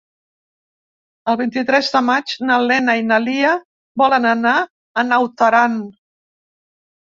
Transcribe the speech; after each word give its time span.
El 1.33 1.37
vint-i-tres 1.41 1.89
de 1.97 2.01
maig 2.07 2.33
na 2.49 2.57
Lena 2.73 2.97
i 3.01 3.05
na 3.11 3.21
Lia 3.27 3.53
volen 4.05 4.29
anar 4.33 4.57
a 4.67 5.07
Naut 5.13 5.49
Aran. 5.53 5.81